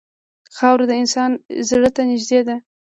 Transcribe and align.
خاوره 0.55 0.85
د 0.87 0.91
انسان 1.01 1.31
زړه 1.69 1.89
ته 1.95 2.01
نږدې 2.09 2.39
ده. 2.47 2.55